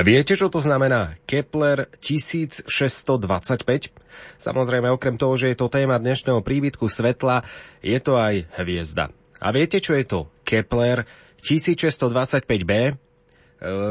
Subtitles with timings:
[0.00, 2.64] Viete, čo to znamená Kepler 1625?
[4.40, 7.44] Samozrejme, okrem toho, že je to téma dnešného príbytku svetla,
[7.84, 9.12] je to aj hviezda.
[9.44, 11.04] A viete, čo je to Kepler
[11.44, 12.72] 1625b?
[12.72, 12.92] E,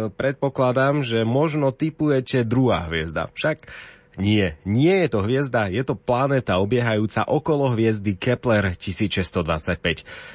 [0.10, 3.30] predpokladám, že možno typujete druhá hviezda.
[3.38, 3.70] Však
[4.18, 9.78] nie, nie je to hviezda, je to planéta obiehajúca okolo hviezdy Kepler 1625.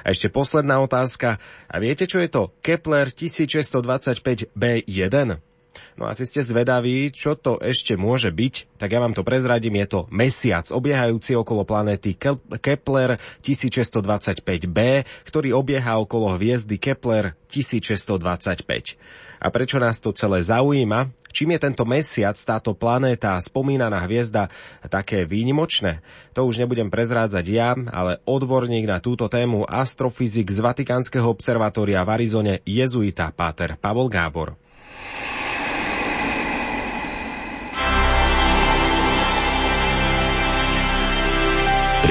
[0.07, 1.43] A ešte posledná otázka.
[1.67, 5.54] A viete, čo je to Kepler 1625b1?
[5.95, 9.87] No asi ste zvedaví, čo to ešte môže byť, tak ja vám to prezradím, je
[9.91, 12.15] to mesiac obiehajúci okolo planéty
[12.61, 14.79] Kepler 1625b,
[15.27, 18.99] ktorý obieha okolo hviezdy Kepler 1625.
[19.45, 21.13] A prečo nás to celé zaujíma?
[21.35, 24.49] Čím je tento mesiac, táto planéta, spomínaná hviezda
[24.87, 26.01] také výnimočné?
[26.33, 32.23] To už nebudem prezrádzať ja, ale odborník na túto tému astrofyzik z Vatikánskeho observatória v
[32.23, 34.57] Arizone jezuita Páter Pavol Gábor.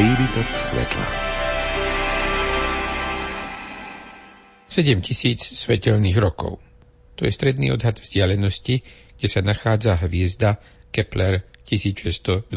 [0.04, 1.08] Príbytok svetla
[4.68, 6.60] 7 tisíc svetelných rokov–
[7.16, 8.84] to je stredný odhad vzdialenosti,
[9.16, 10.60] kde sa nachádza hviezda
[10.92, 12.52] Kepler 1625.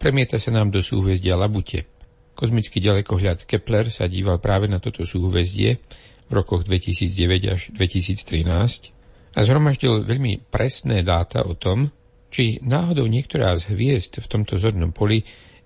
[0.00, 1.84] Premieta sa nám do súhvezdia Labute.
[2.32, 5.76] Kozmický ďalekohľad Kepler sa díval práve na toto súhvezdie
[6.24, 11.92] v rokoch 2009 až 2013 a zhromaždil veľmi presné dáta o tom,
[12.32, 15.20] či náhodou niektorá z hviezd v tomto zornom poli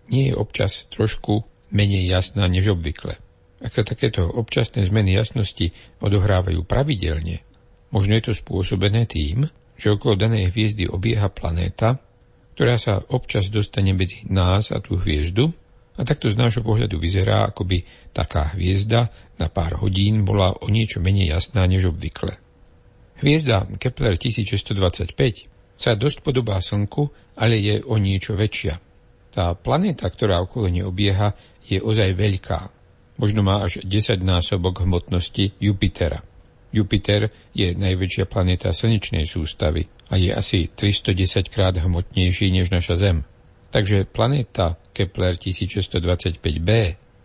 [0.09, 3.21] nie je občas trošku menej jasná než obvykle.
[3.59, 7.43] Ak sa takéto občasné zmeny jasnosti odohrávajú pravidelne
[7.89, 9.49] Možno je to spôsobené tým,
[9.81, 11.97] že okolo danej hviezdy obieha planéta,
[12.53, 15.49] ktorá sa občas dostane medzi nás a tú hviezdu
[15.97, 17.79] a takto z nášho pohľadu vyzerá, ako by
[18.13, 19.09] taká hviezda
[19.39, 22.37] na pár hodín bola o niečo menej jasná než obvykle.
[23.19, 25.15] Hviezda Kepler 1625
[25.79, 28.79] sa dosť podobá Slnku, ale je o niečo väčšia.
[29.33, 31.37] Tá planéta, ktorá okolo nej obieha,
[31.69, 32.73] je ozaj veľká.
[33.19, 36.25] Možno má až 10 násobok hmotnosti Jupitera.
[36.73, 43.25] Jupiter je najväčšia planéta slnečnej sústavy a je asi 310 krát hmotnejší než naša Zem.
[43.69, 46.69] Takže planéta Kepler 1625b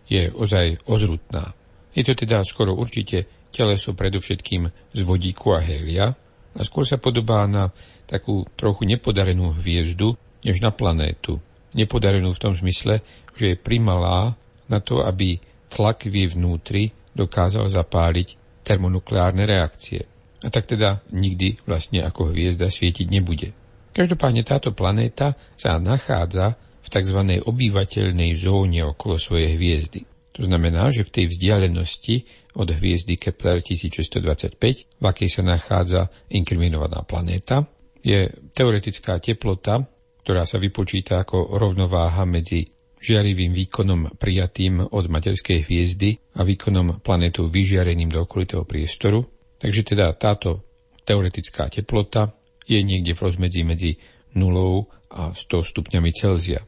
[0.08, 1.56] je ozaj ozrutná.
[1.96, 6.12] Je to teda skoro určite teleso predovšetkým z vodíku a hélia
[6.54, 7.70] a skôr sa podobá na
[8.04, 11.40] takú trochu nepodarenú hviezdu než na planétu.
[11.74, 13.02] Nepodarenú v tom zmysle,
[13.34, 14.38] že je primalá
[14.70, 16.82] na to, aby tlak v jej vnútri
[17.14, 20.06] dokázal zapáliť termonukleárne reakcie.
[20.44, 23.52] A tak teda nikdy vlastne ako hviezda svietiť nebude.
[23.94, 27.20] Každopádne táto planéta sa nachádza v tzv.
[27.46, 30.04] obývateľnej zóne okolo svojej hviezdy.
[30.34, 32.16] To znamená, že v tej vzdialenosti
[32.58, 37.70] od hviezdy Kepler 1625, v akej sa nachádza inkriminovaná planéta,
[38.02, 39.86] je teoretická teplota,
[40.24, 42.64] ktorá sa vypočíta ako rovnováha medzi
[43.04, 49.28] žiarivým výkonom prijatým od materskej hviezdy a výkonom planetu vyžiareným do okolitého priestoru.
[49.60, 50.64] Takže teda táto
[51.04, 52.32] teoretická teplota
[52.64, 53.90] je niekde v rozmedzi medzi
[54.32, 56.64] 0 a 100 stupňami Celzia.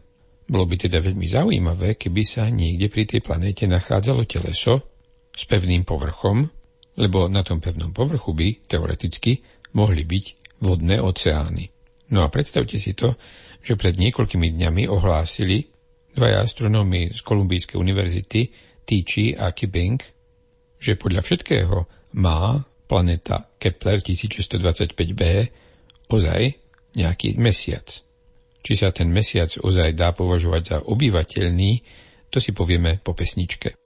[0.46, 4.92] Bolo by teda veľmi zaujímavé, keby sa niekde pri tej planéte nachádzalo teleso
[5.32, 6.46] s pevným povrchom,
[7.00, 9.40] lebo na tom pevnom povrchu by teoreticky
[9.74, 10.24] mohli byť
[10.62, 11.75] vodné oceány.
[12.14, 13.18] No a predstavte si to,
[13.62, 15.66] že pred niekoľkými dňami ohlásili,
[16.14, 18.40] dvaja astronómy z Kolumbijskej univerzity,
[18.86, 19.98] Tichy a Kipping,
[20.78, 21.76] že podľa všetkého
[22.16, 25.22] má planeta Kepler 1625b
[26.06, 26.42] ozaj
[26.94, 27.84] nejaký mesiac.
[28.62, 31.82] Či sa ten mesiac ozaj dá považovať za obyvateľný,
[32.30, 33.78] to si povieme po pesničke.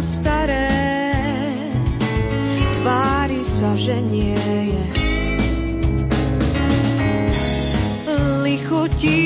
[0.00, 0.68] staré.
[2.80, 4.84] Tvári sa, že nie je.
[8.46, 9.22] Lichotí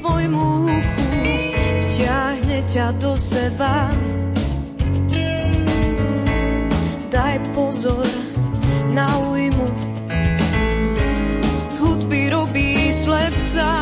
[0.00, 1.06] tvojmu uchu,
[1.86, 3.92] vťahne ťa do seba.
[7.12, 8.08] Daj pozor
[8.96, 9.68] na ujmu,
[11.68, 13.81] z hudby robí slepca.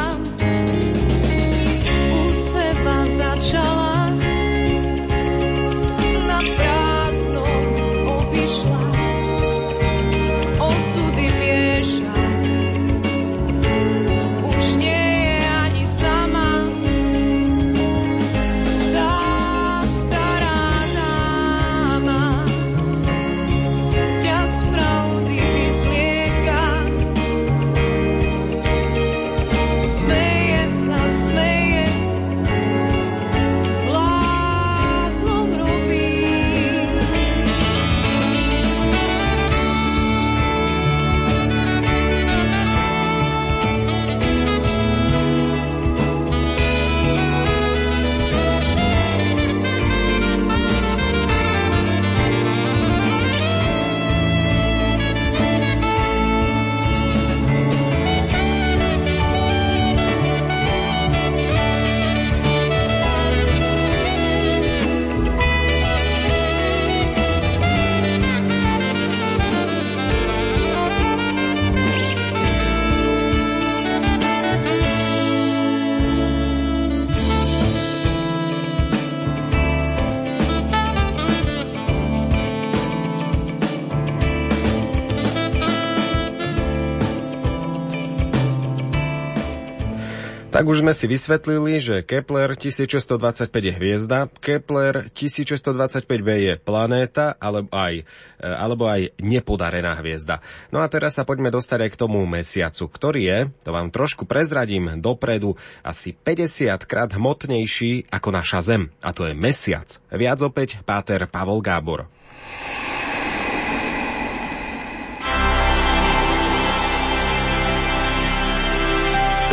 [90.61, 97.73] Tak už sme si vysvetlili, že Kepler 1625 je hviezda, Kepler 1625b je planéta alebo
[97.73, 100.45] aj, e, alebo aj nepodarená hviezda.
[100.69, 104.29] No a teraz sa poďme dostať aj k tomu mesiacu, ktorý je, to vám trošku
[104.29, 108.93] prezradím dopredu, asi 50 krát hmotnejší ako naša Zem.
[109.01, 109.89] A to je mesiac.
[110.13, 112.05] Viac opäť Páter Pavol Gábor.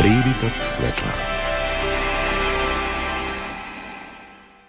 [0.08, 1.12] Príbytok svetla.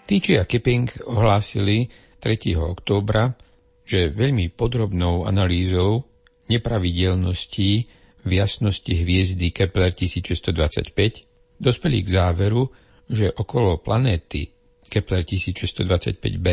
[0.03, 1.87] Týči a Kipping ohlásili
[2.19, 2.59] 3.
[2.59, 3.39] októbra,
[3.87, 6.03] že veľmi podrobnou analýzou
[6.51, 7.87] nepravidelností
[8.19, 11.23] v jasnosti hviezdy Kepler 1625
[11.55, 12.67] dospeli k záveru,
[13.07, 14.51] že okolo planéty
[14.91, 16.47] Kepler 1625b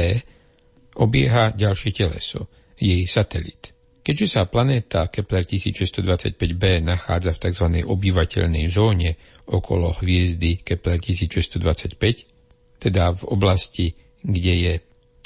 [1.03, 2.47] obieha ďalšie teleso,
[2.79, 3.76] jej satelit.
[4.07, 7.67] Keďže sa planéta Kepler 1625b nachádza v tzv.
[7.83, 9.19] obyvateľnej zóne
[9.51, 14.75] okolo hviezdy Kepler 1625, teda v oblasti, kde je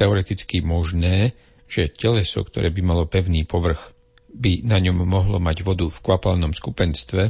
[0.00, 1.36] teoreticky možné,
[1.68, 3.92] že teleso, ktoré by malo pevný povrch,
[4.32, 7.22] by na ňom mohlo mať vodu v kvapalnom skupenstve,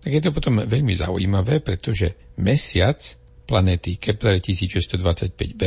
[0.00, 2.96] tak je to potom veľmi zaujímavé, pretože mesiac
[3.44, 5.62] planéty Kepler 1625b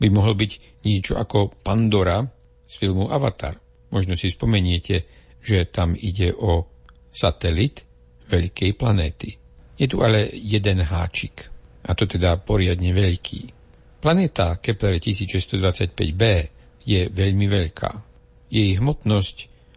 [0.00, 2.24] by mohol byť niečo ako Pandora
[2.64, 3.63] z filmu Avatar.
[3.94, 5.06] Možno si spomeniete,
[5.38, 6.66] že tam ide o
[7.14, 7.86] satelit
[8.26, 9.38] veľkej planéty.
[9.78, 11.46] Je tu ale jeden háčik,
[11.86, 13.54] a to teda poriadne veľký.
[14.02, 16.22] Planéta Kepler 1625b
[16.84, 17.90] je veľmi veľká.
[18.50, 19.36] Jej hmotnosť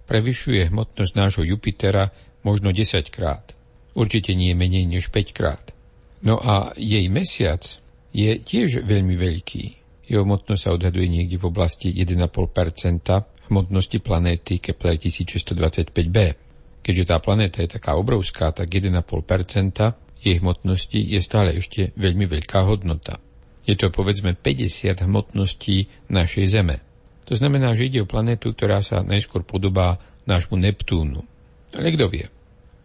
[0.09, 2.12] prevyšuje hmotnosť nášho Jupitera
[2.43, 3.55] možno 10 krát.
[3.97, 5.74] Určite nie menej než 5 krát.
[6.21, 7.63] No a jej mesiac
[8.13, 9.63] je tiež veľmi veľký.
[10.07, 16.17] Jeho hmotnosť sa odhaduje niekde v oblasti 1,5 hmotnosti planéty Kepler 1625b.
[16.83, 19.03] Keďže tá planéta je taká obrovská, tak 1,5%
[20.23, 23.19] jej hmotnosti je stále ešte veľmi veľká hodnota.
[23.67, 26.79] Je to povedzme 50 hmotností našej Zeme.
[27.27, 31.27] To znamená, že ide o planétu, ktorá sa najskôr podobá nášmu Neptúnu.
[31.75, 32.31] Ale kto vie?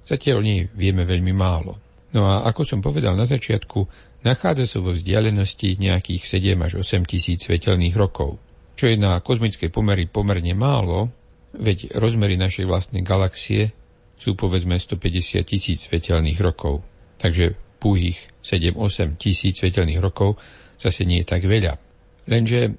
[0.02, 1.78] Zatiaľ o nej vieme veľmi málo.
[2.12, 3.86] No a ako som povedal na začiatku,
[4.26, 8.36] nachádza sa vo vzdialenosti nejakých 7 až 8 tisíc svetelných rokov,
[8.82, 11.06] čo je na kozmické pomery pomerne málo,
[11.54, 13.70] veď rozmery našej vlastnej galaxie
[14.18, 16.82] sú povedzme 150 tisíc svetelných rokov.
[17.14, 20.34] Takže púhých 7-8 tisíc svetelných rokov
[20.82, 21.78] zase nie je tak veľa.
[22.26, 22.74] Lenže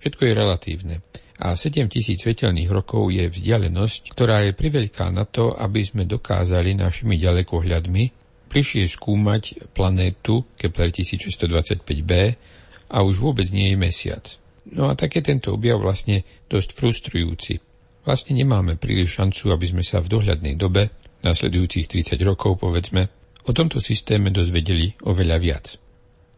[0.00, 0.94] všetko je relatívne.
[1.36, 6.72] A 7 tisíc svetelných rokov je vzdialenosť, ktorá je priveľká na to, aby sme dokázali
[6.80, 8.02] našimi ďalekohľadmi
[8.48, 12.12] bližšie skúmať planétu Kepler 1625b
[12.88, 14.40] a už vôbec nie je mesiac.
[14.70, 17.58] No a tak je tento objav vlastne dosť frustrujúci.
[18.06, 20.90] Vlastne nemáme príliš šancu, aby sme sa v dohľadnej dobe,
[21.22, 23.10] nasledujúcich 30 rokov povedzme,
[23.46, 25.66] o tomto systéme dozvedeli oveľa viac.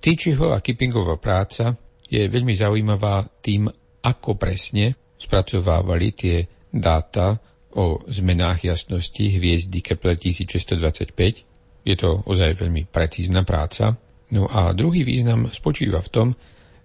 [0.01, 3.69] Týčiho a Kippingová práca je veľmi zaujímavá tým,
[4.05, 6.37] ako presne spracovávali tie
[6.69, 7.41] dáta
[7.73, 11.55] o zmenách jasnosti hviezdy Kepler 1625
[11.85, 13.93] je to ozaj veľmi precízna práca.
[14.33, 16.29] No a druhý význam spočíva v tom,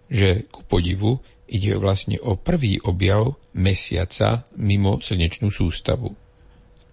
[0.09, 6.13] že ku podivu ide vlastne o prvý objav mesiaca mimo slnečnú sústavu.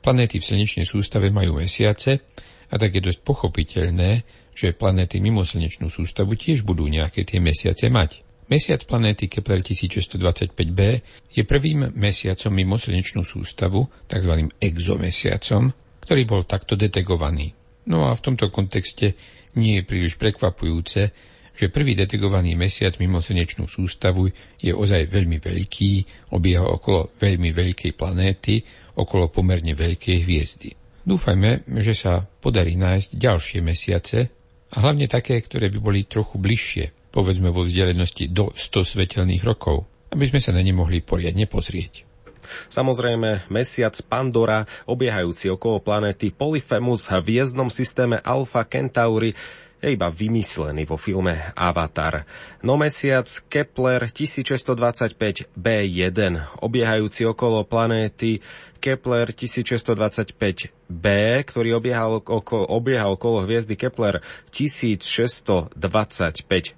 [0.00, 2.22] Planéty v slnečnej sústave majú mesiace
[2.70, 4.10] a tak je dosť pochopiteľné,
[4.56, 8.24] že planéty mimo slnečnú sústavu tiež budú nejaké tie mesiace mať.
[8.46, 10.80] Mesiac planéty Kepler 1625b
[11.34, 14.46] je prvým mesiacom mimo slnečnú sústavu, tzv.
[14.62, 15.74] exomesiacom,
[16.06, 17.50] ktorý bol takto detegovaný.
[17.90, 19.18] No a v tomto kontexte
[19.58, 21.10] nie je príliš prekvapujúce,
[21.56, 24.28] že prvý detegovaný mesiac mimo slnečnú sústavu
[24.60, 25.90] je ozaj veľmi veľký,
[26.36, 28.60] obieha okolo veľmi veľkej planéty,
[28.96, 30.76] okolo pomerne veľkej hviezdy.
[31.06, 34.18] Dúfajme, že sa podarí nájsť ďalšie mesiace
[34.74, 39.86] a hlavne také, ktoré by boli trochu bližšie, povedzme vo vzdialenosti do 100 svetelných rokov,
[40.12, 42.06] aby sme sa na ne mohli poriadne pozrieť.
[42.70, 49.34] Samozrejme, mesiac Pandora, obiehajúci okolo planéty Polyphemus v hviezdnom systéme Alpha Centauri,
[49.86, 52.26] je iba vymyslený vo filme Avatar.
[52.66, 58.42] No mesiac Kepler 1625 B1, obiehajúci okolo planéty
[58.82, 61.06] Kepler 1625b,
[61.46, 64.18] ktorý obiehal okolo, obieha okolo hviezdy Kepler
[64.50, 65.78] 1625.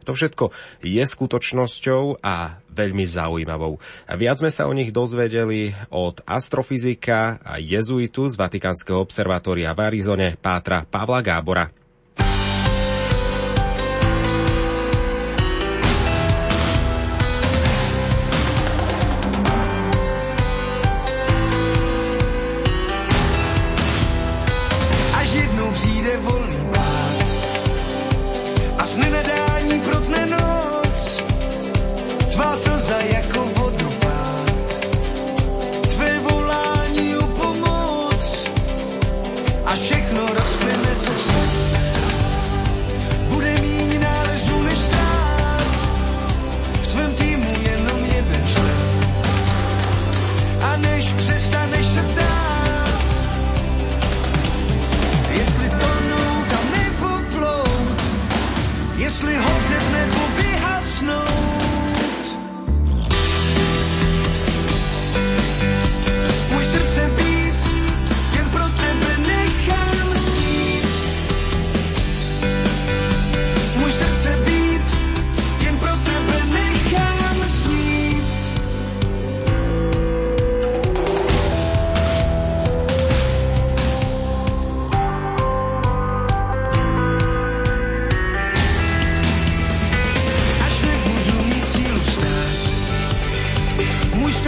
[0.05, 0.53] To všetko
[0.85, 3.81] je skutočnosťou a veľmi zaujímavou.
[4.05, 10.37] Viac sme sa o nich dozvedeli od astrofyzika a jezuitu z Vatikánskeho observatória v Arizone
[10.37, 11.78] Pátra Pavla Gábora.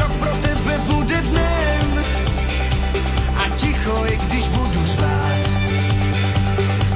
[0.00, 2.04] Rok pro tebe bude dnem
[3.36, 5.44] a ticho je, když budu zvát.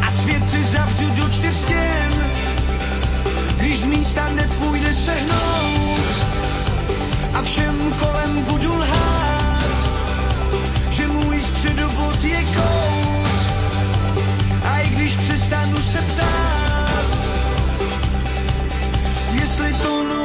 [0.06, 2.12] A svět si zavřu do čtyř stěn,
[3.56, 4.63] když místa nepůjdu.